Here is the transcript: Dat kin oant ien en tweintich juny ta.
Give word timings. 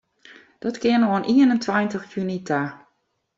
Dat 0.63 0.77
kin 0.83 1.07
oant 1.11 1.29
ien 1.33 1.53
en 1.53 1.63
tweintich 1.63 2.05
juny 2.11 2.39
ta. 2.47 2.61